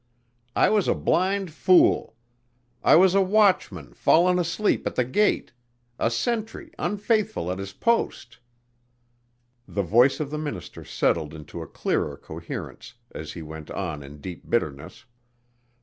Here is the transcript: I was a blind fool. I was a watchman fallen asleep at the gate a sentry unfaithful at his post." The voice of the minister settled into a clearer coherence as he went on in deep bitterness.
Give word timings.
I 0.55 0.69
was 0.71 0.87
a 0.87 0.95
blind 0.95 1.51
fool. 1.53 2.15
I 2.83 2.95
was 2.95 3.13
a 3.13 3.21
watchman 3.21 3.93
fallen 3.93 4.39
asleep 4.39 4.87
at 4.87 4.95
the 4.95 5.03
gate 5.05 5.51
a 5.99 6.09
sentry 6.09 6.71
unfaithful 6.79 7.51
at 7.51 7.59
his 7.59 7.71
post." 7.71 8.39
The 9.67 9.83
voice 9.83 10.19
of 10.19 10.31
the 10.31 10.39
minister 10.39 10.83
settled 10.83 11.35
into 11.35 11.61
a 11.61 11.67
clearer 11.67 12.17
coherence 12.17 12.95
as 13.11 13.33
he 13.33 13.43
went 13.43 13.69
on 13.69 14.01
in 14.01 14.21
deep 14.21 14.49
bitterness. 14.49 15.05